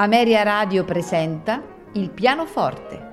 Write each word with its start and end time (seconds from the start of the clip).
Ameria 0.00 0.44
Radio 0.44 0.84
presenta 0.84 1.60
Il 1.94 2.12
pianoforte. 2.12 3.06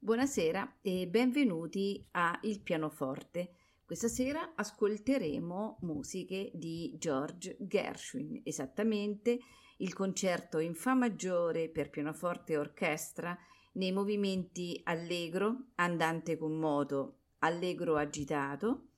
Buonasera 0.00 0.78
e 0.82 1.06
benvenuti 1.06 2.04
a 2.10 2.36
Il 2.42 2.62
pianoforte. 2.62 3.52
Questa 3.84 4.08
sera 4.08 4.54
ascolteremo 4.56 5.78
musiche 5.82 6.50
di 6.52 6.96
George 6.98 7.56
Gershwin, 7.60 8.40
esattamente 8.42 9.38
il 9.78 9.92
concerto 9.92 10.58
in 10.58 10.74
Fa 10.74 10.94
maggiore 10.94 11.68
per 11.68 11.90
pianoforte 11.90 12.52
e 12.52 12.58
orchestra 12.58 13.36
nei 13.72 13.92
movimenti 13.92 14.80
allegro, 14.84 15.68
andante 15.76 16.36
con 16.38 16.56
moto, 16.56 17.18
allegro 17.40 17.96
agitato. 17.96 18.88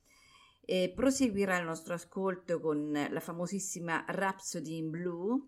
E 0.69 0.93
proseguirà 0.95 1.59
il 1.59 1.65
nostro 1.65 1.95
ascolto 1.95 2.61
con 2.61 2.91
la 2.93 3.21
famosissima 3.21 4.05
Rhapsody 4.09 4.77
in 4.77 4.91
Blue. 4.91 5.41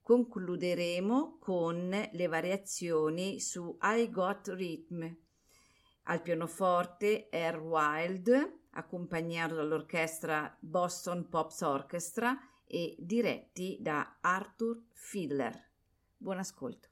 Concluderemo 0.00 1.38
con 1.40 2.08
le 2.12 2.26
variazioni 2.28 3.40
su 3.40 3.76
I 3.82 4.08
Got 4.10 4.48
Rhythm. 4.48 5.16
Al 6.04 6.22
pianoforte 6.22 7.28
Air 7.30 7.58
Wild, 7.60 8.58
accompagnato 8.70 9.56
dall'orchestra 9.56 10.56
Boston 10.58 11.28
Pops 11.28 11.60
Orchestra 11.60 12.38
e 12.72 12.96
diretti 12.98 13.76
da 13.78 14.16
Arthur 14.22 14.80
Fiedler. 14.94 15.68
Buon 16.16 16.38
ascolto. 16.38 16.91